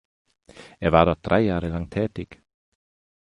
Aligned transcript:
Er 0.79 0.91
war 0.91 1.05
dort 1.05 1.19
drei 1.21 1.41
Jahre 1.41 1.67
lang 1.69 1.87
tätig. 1.91 2.41